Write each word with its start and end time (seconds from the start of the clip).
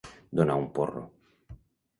Donar 0.39 0.55
un 0.61 0.65
porro. 0.79 1.05